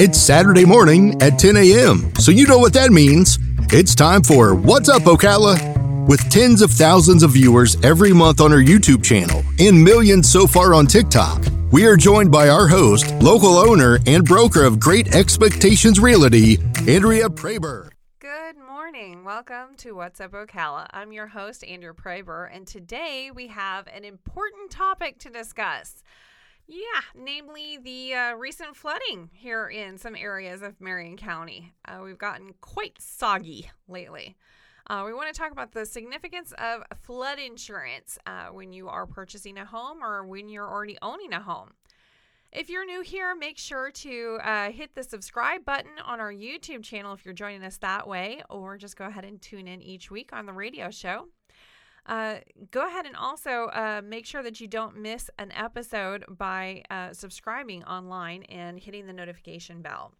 [0.00, 3.38] It's Saturday morning at 10 a.m., so you know what that means.
[3.72, 6.06] It's time for What's Up, Ocala?
[6.08, 10.46] With tens of thousands of viewers every month on our YouTube channel and millions so
[10.46, 15.14] far on TikTok, we are joined by our host, local owner, and broker of Great
[15.14, 16.58] Expectations Realty,
[16.88, 17.90] Andrea Proeber.
[18.20, 19.24] Good morning.
[19.24, 20.86] Welcome to What's Up Ocala.
[20.90, 26.02] I'm your host, Andrea Proeber, and today we have an important topic to discuss.
[26.70, 31.72] Yeah, namely the uh, recent flooding here in some areas of Marion County.
[31.86, 34.36] Uh, we've gotten quite soggy lately.
[34.86, 39.06] Uh, we want to talk about the significance of flood insurance uh, when you are
[39.06, 41.70] purchasing a home or when you're already owning a home.
[42.52, 46.82] If you're new here, make sure to uh, hit the subscribe button on our YouTube
[46.82, 50.10] channel if you're joining us that way, or just go ahead and tune in each
[50.10, 51.28] week on the radio show.
[52.08, 52.36] Uh,
[52.70, 57.12] go ahead and also uh, make sure that you don't miss an episode by uh,
[57.12, 60.12] subscribing online and hitting the notification bell.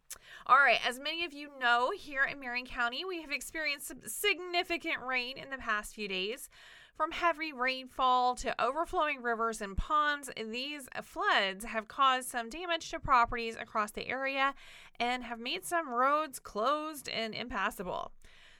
[0.46, 4.98] All right, as many of you know, here in Marion County, we have experienced significant
[5.02, 6.51] rain in the past few days.
[6.95, 12.98] From heavy rainfall to overflowing rivers and ponds, these floods have caused some damage to
[12.98, 14.52] properties across the area
[14.98, 18.10] and have made some roads closed and impassable.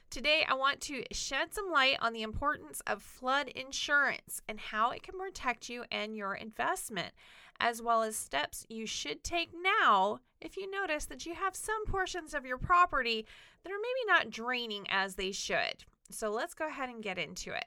[0.09, 4.89] Today, I want to shed some light on the importance of flood insurance and how
[4.89, 7.13] it can protect you and your investment,
[7.59, 11.85] as well as steps you should take now if you notice that you have some
[11.85, 13.23] portions of your property
[13.63, 15.83] that are maybe not draining as they should.
[16.09, 17.65] So, let's go ahead and get into it.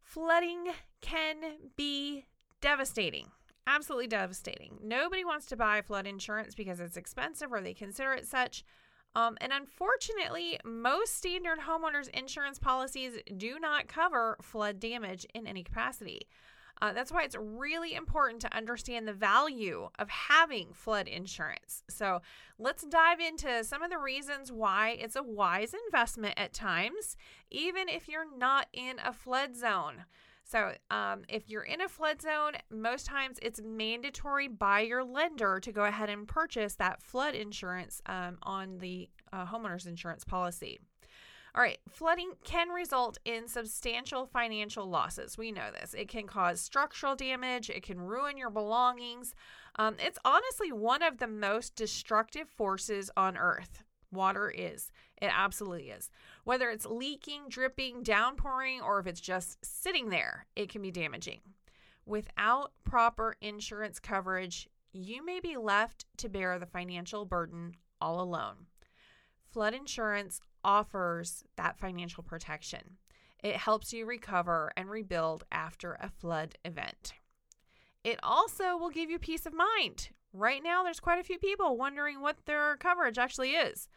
[0.00, 0.68] Flooding
[1.02, 1.36] can
[1.76, 2.24] be
[2.62, 3.26] devastating
[3.66, 4.78] absolutely devastating.
[4.82, 8.64] Nobody wants to buy flood insurance because it's expensive or they consider it such.
[9.16, 15.64] Um, and unfortunately, most standard homeowners insurance policies do not cover flood damage in any
[15.64, 16.28] capacity.
[16.82, 21.82] Uh, that's why it's really important to understand the value of having flood insurance.
[21.88, 22.20] So,
[22.58, 27.16] let's dive into some of the reasons why it's a wise investment at times,
[27.50, 30.04] even if you're not in a flood zone.
[30.48, 35.58] So, um, if you're in a flood zone, most times it's mandatory by your lender
[35.58, 40.78] to go ahead and purchase that flood insurance um, on the uh, homeowner's insurance policy.
[41.56, 45.36] All right, flooding can result in substantial financial losses.
[45.36, 45.94] We know this.
[45.94, 49.34] It can cause structural damage, it can ruin your belongings.
[49.78, 53.82] Um, it's honestly one of the most destructive forces on earth.
[54.12, 54.92] Water is.
[55.20, 56.10] It absolutely is.
[56.46, 61.40] Whether it's leaking, dripping, downpouring, or if it's just sitting there, it can be damaging.
[62.04, 68.66] Without proper insurance coverage, you may be left to bear the financial burden all alone.
[69.50, 72.98] Flood insurance offers that financial protection.
[73.42, 77.14] It helps you recover and rebuild after a flood event.
[78.04, 80.10] It also will give you peace of mind.
[80.32, 83.88] Right now, there's quite a few people wondering what their coverage actually is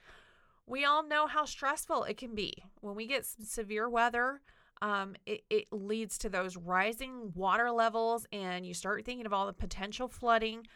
[0.69, 4.41] we all know how stressful it can be when we get severe weather.
[4.81, 9.47] Um, it, it leads to those rising water levels, and you start thinking of all
[9.47, 10.67] the potential flooding.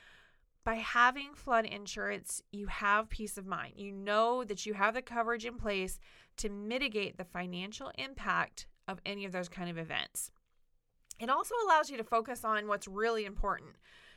[0.65, 3.73] By having flood insurance, you have peace of mind.
[3.77, 5.99] You know that you have the coverage in place
[6.37, 10.31] to mitigate the financial impact of any of those kind of events.
[11.19, 13.75] It also allows you to focus on what's really important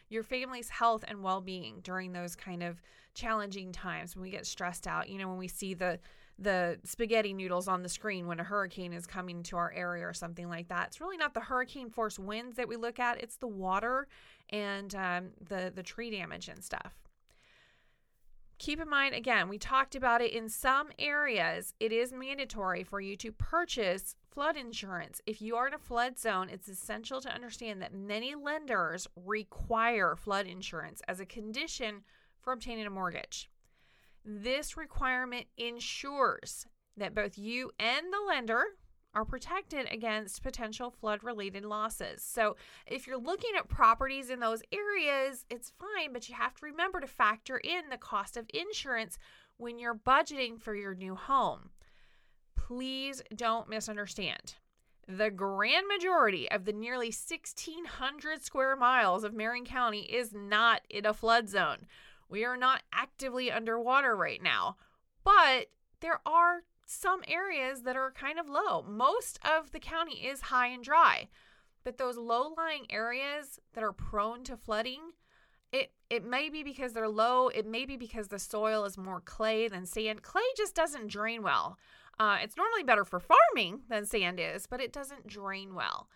[0.09, 2.81] your family's health and well being during those kind of
[3.15, 5.09] challenging times when we get stressed out.
[5.09, 5.99] You know, when we see the
[6.39, 10.12] the spaghetti noodles on the screen when a hurricane is coming to our area or
[10.12, 10.89] something like that.
[10.89, 14.06] It's really not the hurricane force winds that we look at; it's the water
[14.50, 16.94] and um, the the tree damage and stuff.
[18.59, 23.00] Keep in mind, again, we talked about it in some areas, it is mandatory for
[23.00, 25.22] you to purchase flood insurance.
[25.24, 30.14] If you are in a flood zone, it's essential to understand that many lenders require
[30.14, 32.02] flood insurance as a condition
[32.42, 33.48] for obtaining a mortgage.
[34.26, 36.66] This requirement ensures
[36.98, 38.62] that both you and the lender
[39.14, 42.22] are protected against potential flood related losses.
[42.22, 46.66] So, if you're looking at properties in those areas, it's fine, but you have to
[46.66, 49.16] remember to factor in the cost of insurance
[49.56, 51.70] when you're budgeting for your new home.
[52.66, 54.56] Please don't misunderstand.
[55.06, 61.06] The grand majority of the nearly 1,600 square miles of Marion County is not in
[61.06, 61.86] a flood zone.
[62.28, 64.78] We are not actively underwater right now,
[65.22, 65.66] but
[66.00, 68.82] there are some areas that are kind of low.
[68.82, 71.28] Most of the county is high and dry,
[71.84, 75.12] but those low lying areas that are prone to flooding,
[75.70, 77.46] it, it may be because they're low.
[77.46, 80.22] It may be because the soil is more clay than sand.
[80.22, 81.78] Clay just doesn't drain well.
[82.18, 86.08] Uh, it's normally better for farming than sand is, but it doesn't drain well.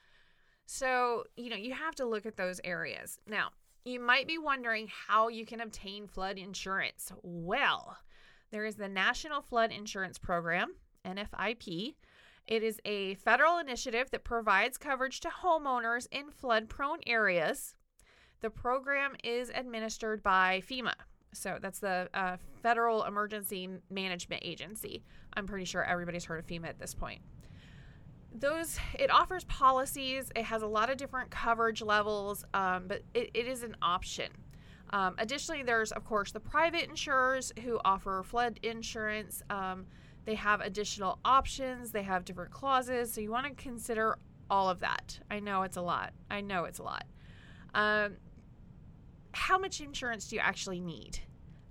[0.66, 3.18] So, you know, you have to look at those areas.
[3.26, 3.50] Now,
[3.84, 7.12] You might be wondering how you can obtain flood insurance.
[7.22, 7.96] Well,
[8.50, 10.74] there is the National Flood Insurance Program,
[11.04, 11.94] NFIP.
[12.46, 17.74] It is a federal initiative that provides coverage to homeowners in flood prone areas.
[18.40, 20.94] The program is administered by FEMA.
[21.32, 25.02] So that's the uh, Federal Emergency Management Agency.
[25.34, 27.20] I'm pretty sure everybody's heard of FEMA at this point.
[28.32, 30.30] Those it offers policies.
[30.36, 34.30] It has a lot of different coverage levels, um, but it, it is an option.
[34.92, 39.42] Um, additionally, there's of course the private insurers who offer flood insurance.
[39.50, 39.86] Um,
[40.24, 41.92] they have additional options.
[41.92, 44.18] They have different clauses, so you want to consider
[44.48, 45.18] all of that.
[45.30, 46.12] I know it's a lot.
[46.30, 47.04] I know it's a lot.
[47.74, 48.16] Um,
[49.32, 51.20] how much insurance do you actually need?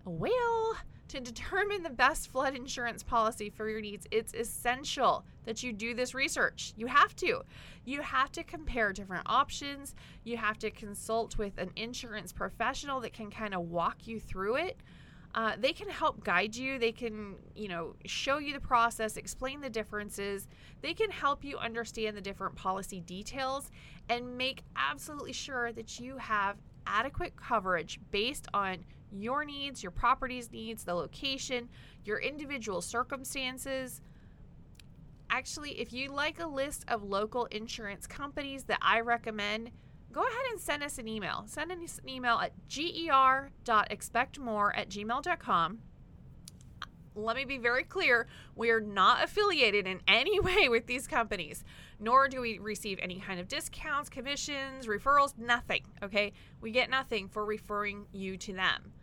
[0.05, 0.77] Well,
[1.09, 5.93] to determine the best flood insurance policy for your needs, it's essential that you do
[5.93, 6.73] this research.
[6.77, 7.41] You have to.
[7.83, 9.95] You have to compare different options.
[10.23, 14.57] You have to consult with an insurance professional that can kind of walk you through
[14.57, 14.77] it.
[15.35, 16.79] Uh, they can help guide you.
[16.79, 20.47] They can, you know, show you the process, explain the differences.
[20.81, 23.69] They can help you understand the different policy details
[24.09, 30.51] and make absolutely sure that you have adequate coverage based on your needs, your property's
[30.51, 31.67] needs, the location,
[32.05, 34.01] your individual circumstances.
[35.29, 39.69] Actually, if you like a list of local insurance companies that I recommend,
[40.11, 41.43] go ahead and send us an email.
[41.45, 45.79] Send us an email at ger.expectmore at gmail.com.
[47.23, 51.63] Let me be very clear we are not affiliated in any way with these companies,
[51.99, 55.83] nor do we receive any kind of discounts, commissions, referrals, nothing.
[56.03, 56.33] Okay?
[56.61, 58.93] We get nothing for referring you to them.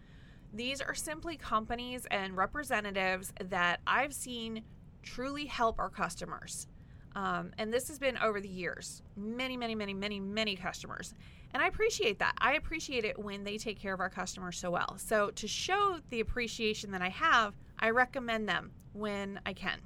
[0.53, 4.63] These are simply companies and representatives that I've seen
[5.03, 6.67] truly help our customers.
[7.15, 11.15] Um, and this has been over the years many, many, many, many, many customers.
[11.55, 12.35] And I appreciate that.
[12.39, 14.97] I appreciate it when they take care of our customers so well.
[14.99, 19.81] So, to show the appreciation that I have, I recommend them when I can.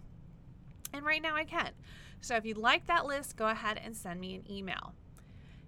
[0.92, 1.70] And right now I can.
[2.20, 4.94] So, if you'd like that list, go ahead and send me an email.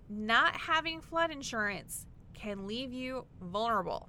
[0.09, 4.09] Not having flood insurance can leave you vulnerable.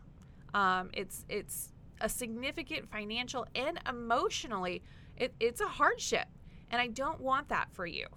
[0.53, 1.71] Um, it's it's
[2.01, 4.83] a significant financial and emotionally,
[5.15, 6.27] it, it's a hardship.
[6.69, 8.07] And I don't want that for you.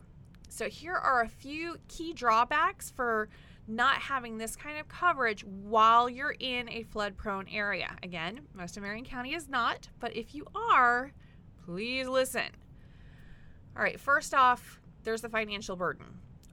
[0.48, 3.28] So, here are a few key drawbacks for
[3.68, 7.96] not having this kind of coverage while you're in a flood prone area.
[8.02, 11.12] Again, most of Marion County is not, but if you are,
[11.64, 12.48] please listen.
[13.76, 16.06] All right, first off, there's the financial burden.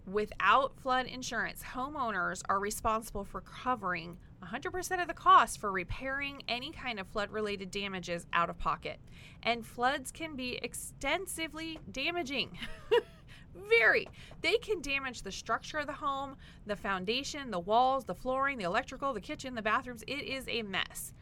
[0.06, 6.72] Without flood insurance, homeowners are responsible for covering 100% of the cost for repairing any
[6.72, 9.00] kind of flood related damages out of pocket.
[9.42, 12.58] And floods can be extensively damaging.
[13.70, 14.08] Very.
[14.42, 16.36] They can damage the structure of the home,
[16.66, 20.04] the foundation, the walls, the flooring, the electrical, the kitchen, the bathrooms.
[20.08, 21.14] It is a mess.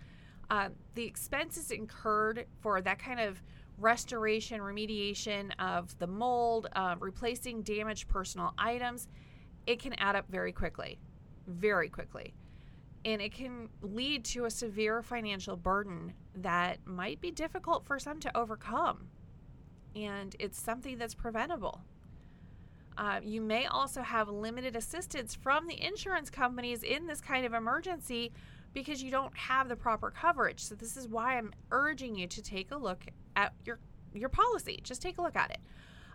[0.50, 3.42] Uh, the expenses incurred for that kind of
[3.78, 9.08] restoration, remediation of the mold, uh, replacing damaged personal items,
[9.66, 11.00] it can add up very quickly.
[11.48, 12.34] Very quickly
[13.06, 18.20] and it can lead to a severe financial burden that might be difficult for some
[18.20, 19.08] to overcome.
[19.96, 21.82] And it's something that's preventable.
[22.98, 27.54] Uh, you may also have limited assistance from the insurance companies in this kind of
[27.54, 28.32] emergency
[28.74, 30.60] because you don't have the proper coverage.
[30.60, 33.06] So this is why I'm urging you to take a look
[33.36, 33.80] at your
[34.14, 34.80] your policy.
[34.84, 35.60] Just take a look at it.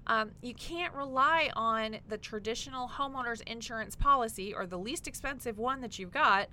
[0.06, 5.80] Um, you can't rely on the traditional homeowners insurance policy or the least expensive one
[5.80, 6.48] that you've got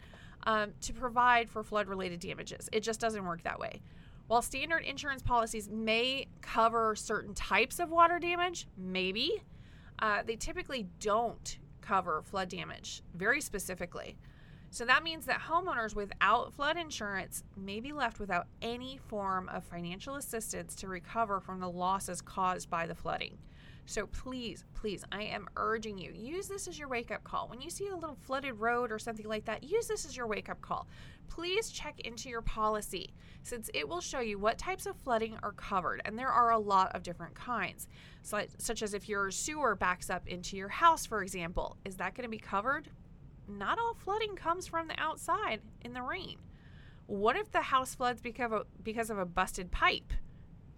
[0.45, 2.69] um, to provide for flood related damages.
[2.71, 3.81] It just doesn't work that way.
[4.27, 9.43] While standard insurance policies may cover certain types of water damage, maybe,
[10.03, 14.17] uh, they typically don't cover flood damage very specifically.
[14.69, 19.63] So that means that homeowners without flood insurance may be left without any form of
[19.63, 23.37] financial assistance to recover from the losses caused by the flooding.
[23.85, 27.47] So please, please, I am urging you, use this as your wake up call.
[27.47, 30.27] When you see a little flooded road or something like that, use this as your
[30.27, 30.87] wake up call.
[31.27, 33.13] Please check into your policy
[33.43, 36.01] since it will show you what types of flooding are covered.
[36.05, 37.87] And there are a lot of different kinds,
[38.21, 41.75] so, such as if your sewer backs up into your house, for example.
[41.83, 42.89] Is that going to be covered?
[43.47, 46.37] Not all flooding comes from the outside in the rain.
[47.07, 50.13] What if the house floods because of, because of a busted pipe?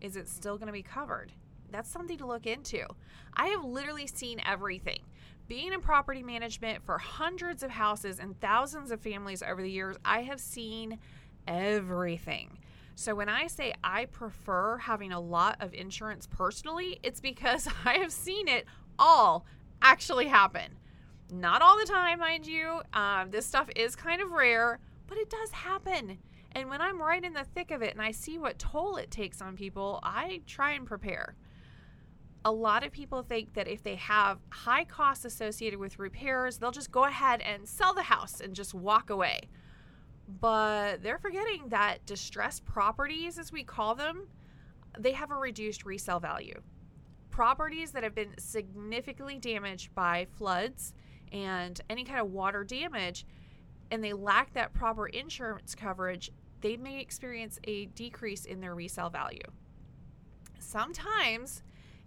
[0.01, 1.31] Is it still going to be covered?
[1.75, 2.85] That's something to look into.
[3.33, 4.99] I have literally seen everything.
[5.49, 9.97] Being in property management for hundreds of houses and thousands of families over the years,
[10.05, 10.99] I have seen
[11.45, 12.59] everything.
[12.95, 17.95] So when I say I prefer having a lot of insurance personally, it's because I
[17.95, 18.65] have seen it
[18.97, 19.45] all
[19.81, 20.77] actually happen.
[21.29, 22.83] Not all the time, mind you.
[22.93, 26.19] Um, this stuff is kind of rare, but it does happen.
[26.53, 29.11] And when I'm right in the thick of it and I see what toll it
[29.11, 31.35] takes on people, I try and prepare.
[32.45, 36.69] A lot of people think that if they have high costs associated with repairs, they'll
[36.69, 39.49] just go ahead and sell the house and just walk away.
[40.39, 44.27] But they're forgetting that distressed properties, as we call them,
[44.97, 46.61] they have a reduced resale value.
[47.31, 50.93] Properties that have been significantly damaged by floods
[51.31, 53.25] and any kind of water damage,
[53.89, 59.09] and they lack that proper insurance coverage, they may experience a decrease in their resale
[59.09, 59.41] value.
[60.59, 61.63] Sometimes,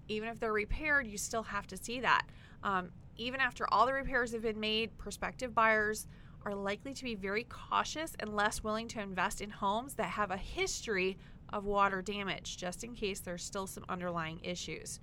[0.08, 2.26] even if they're repaired, you still have to see that.
[2.62, 6.06] Um, even after all the repairs have been made, prospective buyers
[6.44, 10.30] are likely to be very cautious and less willing to invest in homes that have
[10.30, 11.18] a history
[11.52, 15.00] of water damage, just in case there's still some underlying issues.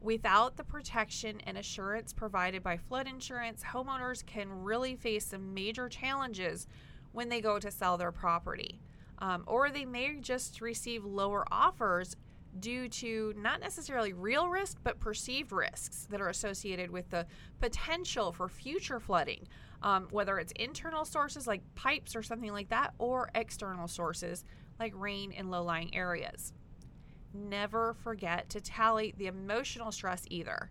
[0.00, 5.88] Without the protection and assurance provided by flood insurance, homeowners can really face some major
[5.88, 6.66] challenges
[7.12, 8.80] when they go to sell their property.
[9.18, 12.16] Um, or they may just receive lower offers
[12.58, 17.26] due to not necessarily real risk, but perceived risks that are associated with the
[17.60, 19.46] potential for future flooding,
[19.82, 24.44] um, whether it's internal sources like pipes or something like that, or external sources
[24.78, 26.52] like rain in low lying areas.
[27.32, 30.70] Never forget to tally the emotional stress either.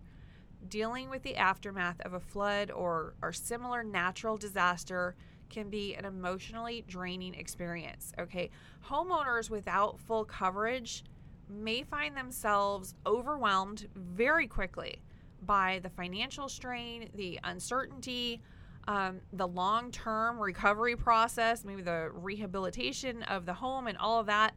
[0.67, 5.15] Dealing with the aftermath of a flood or, or similar natural disaster
[5.49, 8.11] can be an emotionally draining experience.
[8.19, 8.49] Okay.
[8.89, 11.03] Homeowners without full coverage
[11.49, 15.01] may find themselves overwhelmed very quickly
[15.41, 18.41] by the financial strain, the uncertainty,
[18.87, 24.27] um, the long term recovery process, maybe the rehabilitation of the home and all of
[24.27, 24.55] that,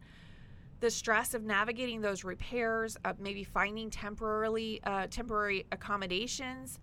[0.81, 6.81] the stress of navigating those repairs, uh, maybe finding temporarily uh, temporary accommodations,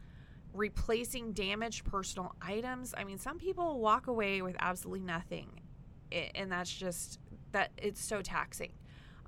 [0.54, 2.94] replacing damaged personal items.
[2.98, 5.50] I mean, some people walk away with absolutely nothing,
[6.12, 7.20] and that's just
[7.52, 8.74] that it's so taxing.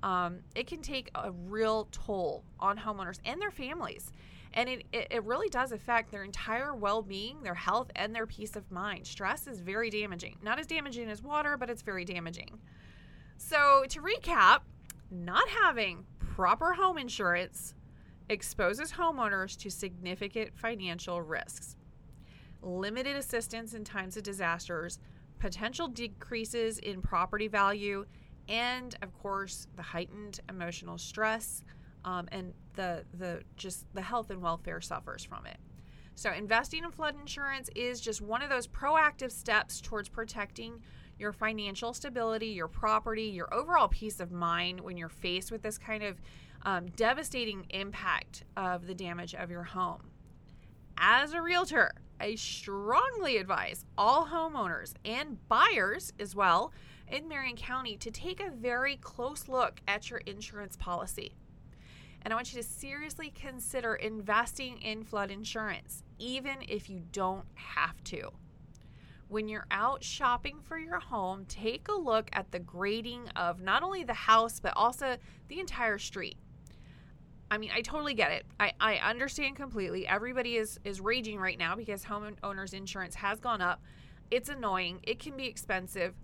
[0.02, 4.10] Um, it can take a real toll on homeowners and their families.
[4.54, 8.56] And it, it, it really does affect their entire well-being their health and their peace
[8.56, 9.06] of mind.
[9.06, 10.36] Stress is very damaging.
[10.42, 12.58] Not as damaging as water but it's very damaging.
[13.38, 14.60] So to recap
[15.10, 17.74] not having proper home insurance
[18.28, 21.76] exposes homeowners to significant financial risks.
[22.62, 24.98] Limited assistance in times of disasters
[25.38, 28.06] potential decreases in property value
[28.48, 31.62] and of course the heightened emotional stress
[32.04, 35.58] um, and the the just the health and welfare suffers from it.
[36.14, 40.82] So investing in flood insurance is just one of those proactive steps towards protecting
[41.18, 45.78] your financial stability, your property, your overall peace of mind when you're faced with this
[45.78, 46.20] kind of
[46.64, 50.10] um, devastating impact of the damage of your home.
[50.98, 56.72] As a realtor, I strongly advise all homeowners and buyers as well
[57.12, 61.34] in Marion County to take a very close look at your insurance policy.
[62.22, 67.44] And I want you to seriously consider investing in flood insurance, even if you don't
[67.54, 68.30] have to.
[69.28, 73.82] When you're out shopping for your home, take a look at the grading of not
[73.82, 75.16] only the house, but also
[75.48, 76.36] the entire street.
[77.50, 78.46] I mean, I totally get it.
[78.58, 80.06] I, I understand completely.
[80.06, 83.82] Everybody is, is raging right now because homeowners insurance has gone up.
[84.30, 86.14] It's annoying, it can be expensive,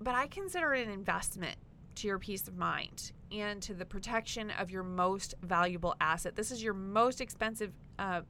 [0.00, 1.56] but I consider it an investment
[1.96, 6.36] to your peace of mind and to the protection of your most valuable asset.
[6.36, 8.22] This is your most expensive uh,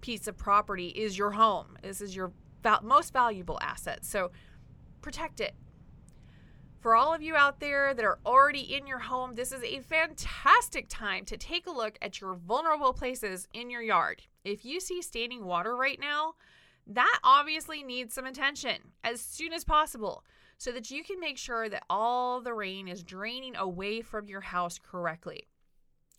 [0.00, 1.76] piece of property is your home.
[1.82, 4.04] This is your val- most valuable asset.
[4.04, 4.30] So
[5.02, 5.54] protect it.
[6.80, 9.80] For all of you out there that are already in your home, this is a
[9.80, 14.22] fantastic time to take a look at your vulnerable places in your yard.
[14.44, 16.34] If you see standing water right now,
[16.86, 20.24] that obviously needs some attention as soon as possible
[20.60, 24.42] so that you can make sure that all the rain is draining away from your
[24.42, 25.48] house correctly.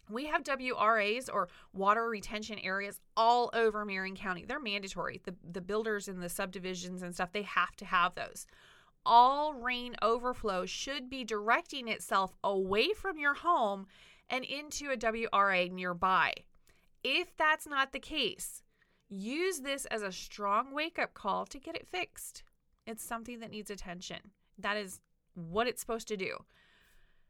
[0.10, 4.44] We have WRAs or water retention areas all over Marion County.
[4.44, 5.22] They're mandatory.
[5.24, 8.48] The, the builders and the subdivisions and stuff, they have to have those.
[9.06, 13.86] All rain overflow should be directing itself away from your home
[14.28, 16.34] and into a WRA nearby.
[17.04, 18.64] If that's not the case,
[19.08, 22.42] use this as a strong wake up call to get it fixed.
[22.86, 24.18] It's something that needs attention.
[24.58, 25.00] That is
[25.34, 26.38] what it's supposed to do.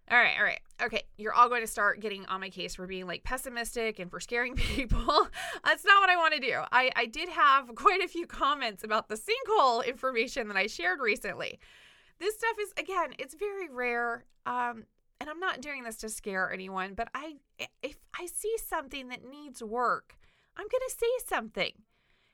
[0.09, 0.59] All right, all right.
[0.81, 4.09] Okay, you're all going to start getting on my case for being like pessimistic and
[4.09, 5.27] for scaring people.
[5.63, 6.61] That's not what I want to do.
[6.71, 10.99] I, I did have quite a few comments about the sinkhole information that I shared
[10.99, 11.59] recently.
[12.19, 14.25] This stuff is, again, it's very rare.
[14.45, 14.83] Um,
[15.21, 17.35] and I'm not doing this to scare anyone, but I
[17.83, 20.17] if I see something that needs work,
[20.57, 21.71] I'm going to say something.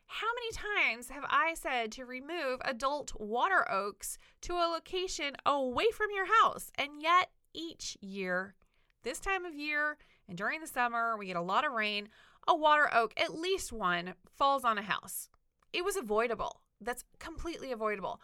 [0.08, 5.92] How many times have I said to remove adult water oaks to a location away
[5.94, 6.72] from your house?
[6.76, 8.56] And yet, each year,
[9.04, 9.98] this time of year
[10.28, 12.10] and during the summer, we get a lot of rain,
[12.48, 15.30] a water oak, at least one, falls on a house.
[15.74, 16.62] It was avoidable.
[16.82, 18.22] That's completely avoidable.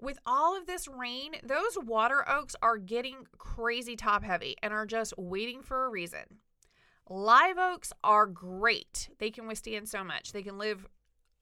[0.00, 4.86] With all of this rain, those water oaks are getting crazy top heavy and are
[4.86, 6.40] just waiting for a reason.
[7.08, 9.10] Live oaks are great.
[9.18, 10.32] They can withstand so much.
[10.32, 10.86] They can live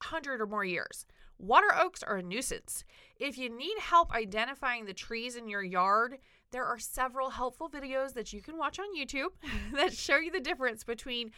[0.01, 1.07] 100 or more years.
[1.39, 2.85] Water oaks are a nuisance.
[3.19, 6.19] If you need help identifying the trees in your yard,
[6.51, 9.31] there are several helpful videos that you can watch on YouTube
[9.75, 11.33] that show you the difference between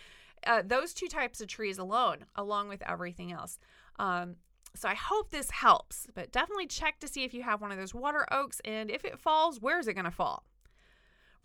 [0.46, 3.58] uh, those two types of trees alone, along with everything else.
[3.98, 4.36] Um,
[4.76, 7.78] so I hope this helps, but definitely check to see if you have one of
[7.78, 10.44] those water oaks and if it falls, where is it going to fall?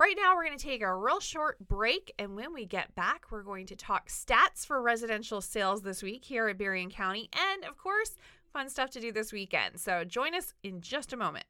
[0.03, 3.27] Right now, we're going to take a real short break, and when we get back,
[3.31, 7.63] we're going to talk stats for residential sales this week here at Marion County, and
[7.63, 8.17] of course,
[8.51, 9.79] fun stuff to do this weekend.
[9.79, 11.45] So join us in just a moment.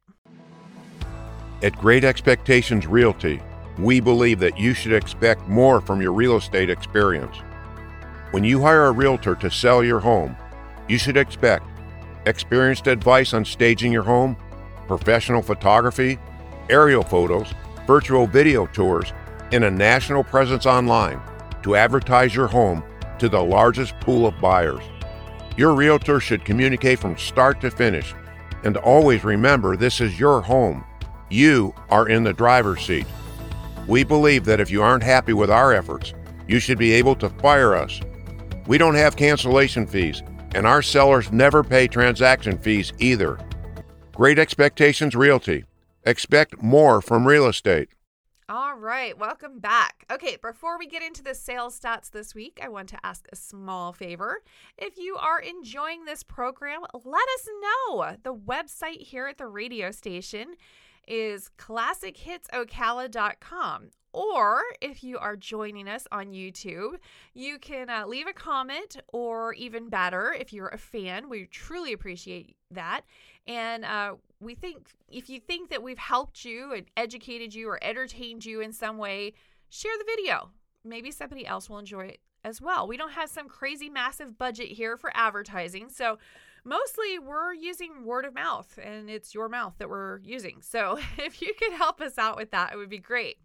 [1.64, 3.42] At Great Expectations Realty,
[3.80, 7.38] we believe that you should expect more from your real estate experience.
[8.30, 10.38] When you hire a realtor to sell your home,
[10.88, 11.66] you should expect
[12.28, 14.38] experienced advice on staging your home,
[14.86, 16.20] professional photography,
[16.70, 17.52] aerial photos,
[17.86, 19.14] virtual video tours,
[19.52, 21.22] and a national presence online
[21.62, 22.84] to advertise your home
[23.20, 24.84] to the largest pool of buyers.
[25.56, 28.14] Your realtor should communicate from start to finish
[28.64, 30.84] and always remember this is your home.
[31.30, 33.06] You are in the driver's seat.
[33.88, 36.14] We believe that if you aren't happy with our efforts,
[36.48, 38.00] you should be able to fire us.
[38.66, 40.24] We don't have cancellation fees,
[40.56, 43.38] and our sellers never pay transaction fees either.
[44.14, 45.66] Great Expectations Realty.
[46.06, 47.90] Expect more from real estate.
[48.50, 50.06] All right, welcome back.
[50.12, 53.38] Okay, before we get into the sales stats this week, I want to ask a
[53.38, 54.44] small favor.
[54.78, 58.18] If you are enjoying this program, let us know.
[58.22, 60.56] The website here at the radio station
[61.08, 63.92] is classichitsocala.com.
[64.12, 66.98] Or if you are joining us on YouTube,
[67.34, 71.94] you can uh, leave a comment, or even better, if you're a fan, we truly
[71.94, 73.02] appreciate that.
[73.48, 77.84] And uh, we think if you think that we've helped you and educated you or
[77.84, 79.34] entertained you in some way,
[79.70, 80.52] share the video.
[80.84, 82.88] Maybe somebody else will enjoy it as well.
[82.88, 85.90] We don't have some crazy massive budget here for advertising.
[85.90, 86.18] So
[86.64, 90.62] mostly we're using word of mouth and it's your mouth that we're using.
[90.62, 93.38] So if you could help us out with that, it would be great.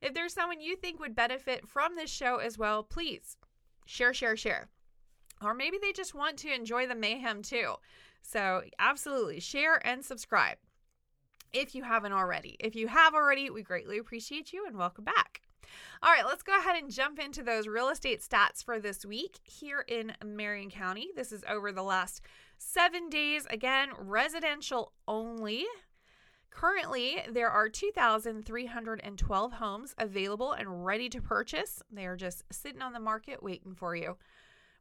[0.00, 3.36] If there's someone you think would benefit from this show as well, please
[3.86, 4.68] share, share, share.
[5.42, 7.74] Or maybe they just want to enjoy the mayhem too.
[8.22, 10.58] So, absolutely share and subscribe
[11.52, 12.56] if you haven't already.
[12.60, 15.42] If you have already, we greatly appreciate you and welcome back.
[16.02, 19.38] All right, let's go ahead and jump into those real estate stats for this week
[19.42, 21.08] here in Marion County.
[21.16, 22.22] This is over the last
[22.56, 23.46] seven days.
[23.50, 25.66] Again, residential only.
[26.50, 31.82] Currently, there are 2,312 homes available and ready to purchase.
[31.90, 34.16] They are just sitting on the market waiting for you.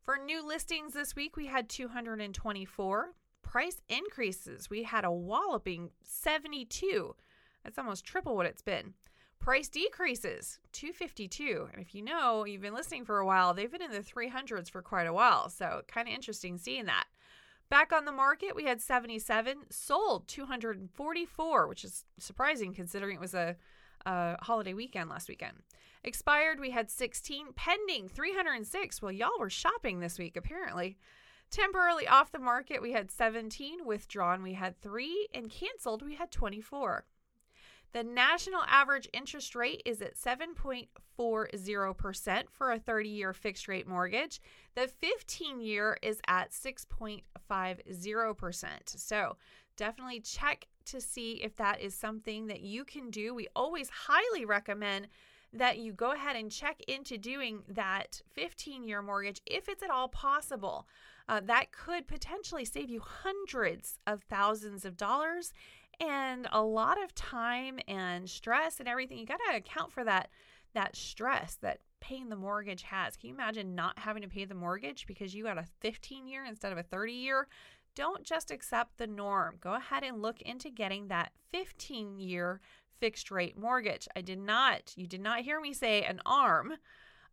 [0.03, 3.13] For new listings this week, we had 224.
[3.47, 7.15] Price increases, we had a walloping 72.
[7.63, 8.93] That's almost triple what it's been.
[9.39, 11.69] Price decreases, 252.
[11.71, 14.69] And if you know, you've been listening for a while, they've been in the 300s
[14.69, 15.47] for quite a while.
[15.47, 17.05] So, kind of interesting seeing that.
[17.69, 23.33] Back on the market, we had 77, sold 244, which is surprising considering it was
[23.33, 23.55] a,
[24.05, 25.53] a holiday weekend last weekend.
[26.03, 29.01] Expired, we had 16, pending 306.
[29.01, 30.97] Well, y'all were shopping this week, apparently.
[31.49, 36.31] Temporarily off the market, we had 17, withdrawn, we had 3, and canceled, we had
[36.31, 37.05] 24.
[37.93, 44.41] The national average interest rate is at 7.40% for a 30 year fixed rate mortgage.
[44.75, 48.99] The 15 year is at 6.50%.
[48.99, 49.37] So
[49.77, 53.33] definitely check to see if that is something that you can do.
[53.33, 55.07] We always highly recommend
[55.53, 59.89] that you go ahead and check into doing that 15 year mortgage if it's at
[59.89, 60.85] all possible.
[61.29, 65.51] Uh, that could potentially save you hundreds of thousands of dollars
[65.99, 69.17] and a lot of time and stress and everything.
[69.17, 70.29] You got to account for that
[70.73, 73.17] that stress that paying the mortgage has.
[73.17, 76.45] Can you imagine not having to pay the mortgage because you got a 15 year
[76.45, 77.47] instead of a 30 year?
[77.95, 79.55] Don't just accept the norm.
[79.59, 82.61] Go ahead and look into getting that 15 year
[82.99, 84.07] fixed rate mortgage.
[84.15, 86.73] I did not, you did not hear me say an ARM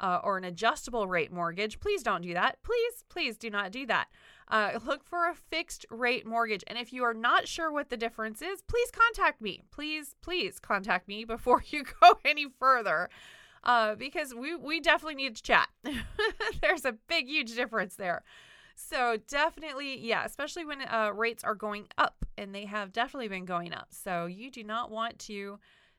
[0.00, 1.80] uh, or an adjustable rate mortgage.
[1.80, 2.58] Please don't do that.
[2.62, 4.08] Please, please do not do that.
[4.48, 6.64] Uh, look for a fixed rate mortgage.
[6.66, 9.62] And if you are not sure what the difference is, please contact me.
[9.70, 13.08] Please, please contact me before you go any further.
[13.62, 15.68] Uh, because we, we definitely need to chat.
[16.60, 18.22] There's a big, huge difference there.
[18.76, 23.44] So definitely, yeah, especially when uh, rates are going up, and they have definitely been
[23.44, 23.88] going up.
[23.90, 25.58] So you do not want to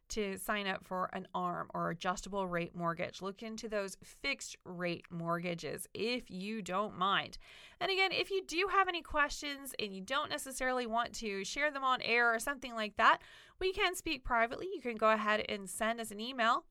[0.10, 3.22] to sign up for an ARM or adjustable rate mortgage.
[3.22, 7.38] Look into those fixed rate mortgages if you don't mind.
[7.80, 11.72] And again, if you do have any questions and you don't necessarily want to share
[11.72, 13.20] them on air or something like that,
[13.60, 14.68] we can speak privately.
[14.74, 16.66] You can go ahead and send us an email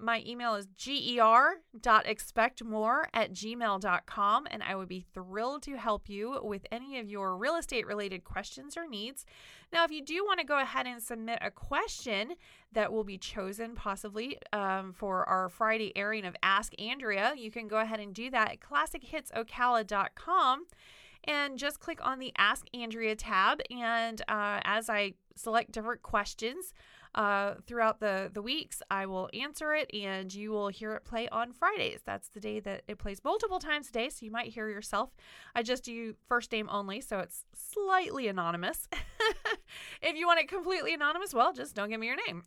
[0.00, 6.66] my email is ger.expectmore at gmail.com, and I would be thrilled to help you with
[6.70, 9.24] any of your real estate related questions or needs.
[9.72, 12.34] Now, if you do want to go ahead and submit a question
[12.72, 17.66] that will be chosen possibly um, for our Friday airing of Ask Andrea, you can
[17.68, 20.66] go ahead and do that at classichitsocala.com
[21.24, 23.60] and just click on the Ask Andrea tab.
[23.70, 26.72] And uh, as I select different questions,
[27.14, 28.82] uh, throughout the the weeks.
[28.90, 32.00] I will answer it, and you will hear it play on Fridays.
[32.04, 35.10] That's the day that it plays multiple times a day, so you might hear yourself.
[35.54, 38.88] I just do first name only, so it's slightly anonymous.
[40.02, 42.44] if you want it completely anonymous, well, just don't give me your name.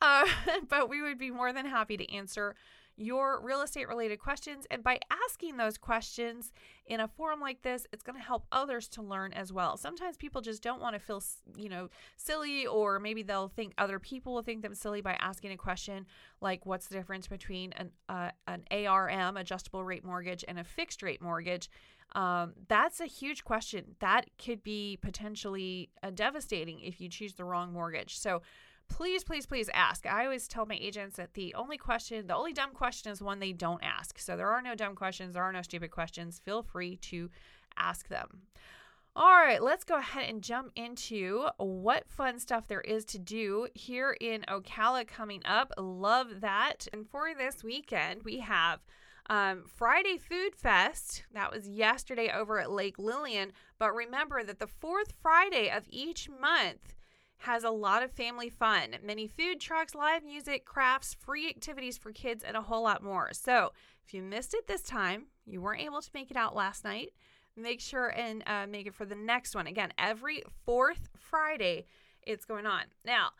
[0.00, 0.26] Uh,
[0.68, 2.54] but we would be more than happy to answer
[2.96, 4.66] your real estate related questions.
[4.70, 6.52] And by asking those questions
[6.86, 9.76] in a forum like this, it's going to help others to learn as well.
[9.76, 11.22] Sometimes people just don't want to feel,
[11.56, 15.52] you know, silly, or maybe they'll think other people will think them silly by asking
[15.52, 16.06] a question
[16.40, 21.02] like, what's the difference between an, uh, an ARM, adjustable rate mortgage, and a fixed
[21.02, 21.68] rate mortgage?
[22.14, 23.96] Um, that's a huge question.
[24.00, 28.18] That could be potentially uh, devastating if you choose the wrong mortgage.
[28.18, 28.42] So,
[28.92, 30.06] please, please, please ask.
[30.06, 33.40] I always tell my agents that the only question, the only dumb question is one
[33.40, 34.18] they don't ask.
[34.18, 36.40] So there are no dumb questions, there are no stupid questions.
[36.44, 37.30] Feel free to
[37.76, 38.42] ask them.
[39.14, 43.68] All right, let's go ahead and jump into what fun stuff there is to do
[43.74, 45.72] here in Ocala coming up.
[45.76, 46.86] Love that.
[46.94, 48.80] And for this weekend, we have
[49.28, 51.24] um, Friday Food Fest.
[51.34, 53.52] That was yesterday over at Lake Lillian.
[53.78, 56.94] But remember that the fourth Friday of each month,
[57.42, 62.12] has a lot of family fun, many food trucks, live music, crafts, free activities for
[62.12, 63.30] kids, and a whole lot more.
[63.32, 63.72] So,
[64.06, 67.10] if you missed it this time, you weren't able to make it out last night,
[67.56, 69.66] make sure and uh, make it for the next one.
[69.66, 71.86] Again, every fourth Friday,
[72.22, 72.82] it's going on.
[73.04, 73.30] Now,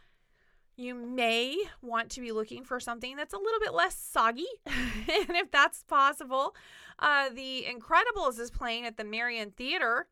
[0.77, 5.37] you may want to be looking for something that's a little bit less soggy, and
[5.37, 6.57] if that's possible,
[6.99, 10.09] uh, The Incredibles is playing at the Marion Theater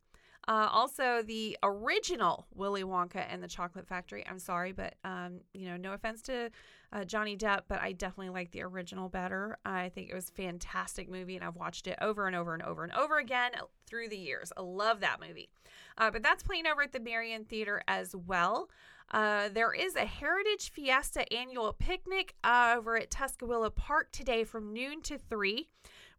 [0.48, 4.24] uh, also, the original Willy Wonka and the Chocolate Factory.
[4.28, 6.50] I'm sorry, but um, you know, no offense to
[6.92, 9.58] uh, Johnny Depp, but I definitely like the original better.
[9.64, 12.62] I think it was a fantastic movie, and I've watched it over and over and
[12.62, 13.52] over and over again
[13.86, 14.52] through the years.
[14.56, 15.50] I love that movie.
[15.98, 18.70] Uh, but that's playing over at the Marion Theater as well.
[19.12, 24.72] Uh, there is a Heritage Fiesta annual picnic uh, over at Tuscawilla Park today from
[24.72, 25.68] noon to 3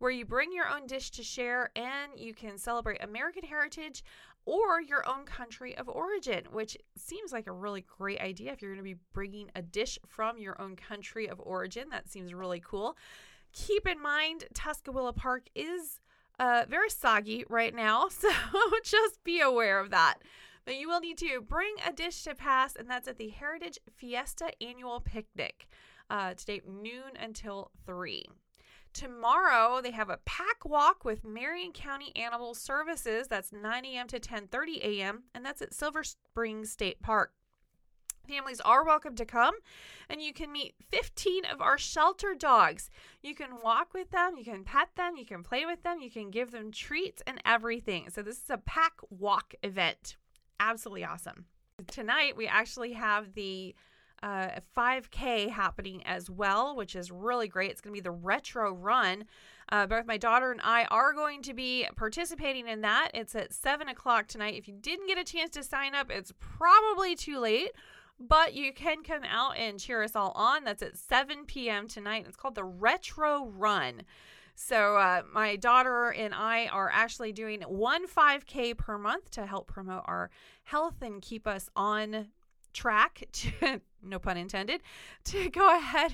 [0.01, 4.03] where you bring your own dish to share and you can celebrate American heritage
[4.45, 8.71] or your own country of origin, which seems like a really great idea if you're
[8.71, 11.89] going to be bringing a dish from your own country of origin.
[11.91, 12.97] That seems really cool.
[13.53, 15.99] Keep in mind, Tuscawilla Park is
[16.39, 18.29] uh, very soggy right now, so
[18.83, 20.15] just be aware of that.
[20.65, 23.77] But you will need to bring a dish to pass, and that's at the Heritage
[23.95, 25.67] Fiesta Annual Picnic
[26.09, 28.25] uh, today, noon until 3.
[28.93, 33.27] Tomorrow they have a pack walk with Marion County Animal Services.
[33.27, 34.08] That's 9 a.m.
[34.08, 35.23] to 10:30 a.m.
[35.34, 37.32] and that's at Silver Springs State Park.
[38.27, 39.56] Families are welcome to come,
[40.10, 42.89] and you can meet 15 of our shelter dogs.
[43.21, 46.12] You can walk with them, you can pet them, you can play with them, you
[46.12, 48.10] can give them treats and everything.
[48.10, 50.17] So, this is a pack walk event.
[50.60, 51.45] Absolutely awesome.
[51.88, 53.73] Tonight, we actually have the
[54.23, 57.71] uh, 5K happening as well, which is really great.
[57.71, 59.25] It's going to be the retro run.
[59.69, 63.12] Uh, both my daughter and I are going to be participating in that.
[63.13, 64.55] It's at 7 o'clock tonight.
[64.55, 67.71] If you didn't get a chance to sign up, it's probably too late,
[68.19, 70.65] but you can come out and cheer us all on.
[70.65, 71.88] That's at 7 p.m.
[71.88, 72.25] tonight.
[72.27, 74.03] It's called the Retro Run.
[74.53, 79.67] So, uh, my daughter and I are actually doing one 5K per month to help
[79.67, 80.29] promote our
[80.65, 82.27] health and keep us on
[82.73, 84.81] track to no pun intended
[85.23, 86.13] to go ahead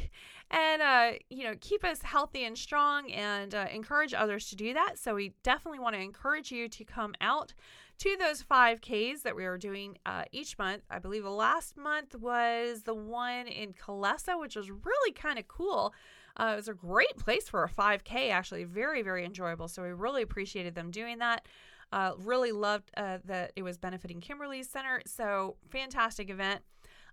[0.50, 4.74] and uh, you know keep us healthy and strong and uh, encourage others to do
[4.74, 4.98] that.
[4.98, 7.54] So we definitely want to encourage you to come out
[8.00, 10.84] to those 5ks that we are doing uh, each month.
[10.90, 15.48] I believe the last month was the one in Kalesa, which was really kind of
[15.48, 15.94] cool.
[16.40, 18.64] Uh, it was a great place for a 5k actually.
[18.64, 19.68] Very very enjoyable.
[19.68, 21.46] So we really appreciated them doing that
[21.92, 25.02] uh, really loved uh, that it was benefiting Kimberly's Center.
[25.06, 26.62] So, fantastic event.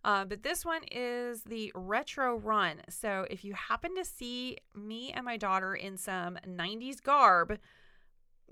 [0.05, 2.83] Uh, but this one is the retro run.
[2.89, 7.59] So, if you happen to see me and my daughter in some 90s garb,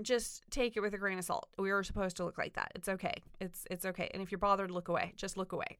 [0.00, 1.48] just take it with a grain of salt.
[1.58, 2.72] We are supposed to look like that.
[2.74, 3.14] It's okay.
[3.40, 4.10] It's it's okay.
[4.14, 5.12] And if you're bothered, look away.
[5.16, 5.76] Just look away.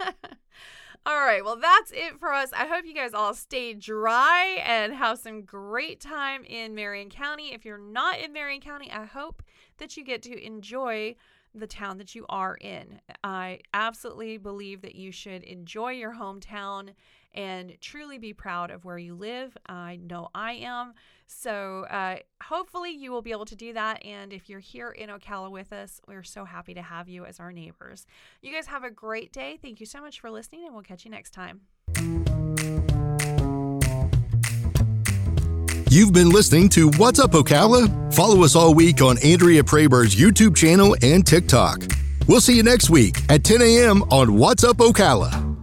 [1.06, 1.44] all right.
[1.44, 2.50] Well, that's it for us.
[2.52, 7.52] I hope you guys all stay dry and have some great time in Marion County.
[7.52, 9.42] If you're not in Marion County, I hope
[9.78, 11.16] that you get to enjoy
[11.54, 13.00] the town that you are in.
[13.24, 16.90] I absolutely believe that you should enjoy your hometown
[17.36, 19.56] and truly be proud of where you live.
[19.68, 20.94] I know I am.
[21.26, 24.04] So uh, hopefully you will be able to do that.
[24.04, 27.40] And if you're here in Ocala with us, we're so happy to have you as
[27.40, 28.06] our neighbors.
[28.42, 29.58] You guys have a great day.
[29.60, 31.62] Thank you so much for listening, and we'll catch you next time.
[35.88, 38.12] You've been listening to What's Up Ocala?
[38.12, 41.84] Follow us all week on Andrea Proeber's YouTube channel and TikTok.
[42.28, 44.02] We'll see you next week at 10 a.m.
[44.04, 45.55] on What's Up Ocala.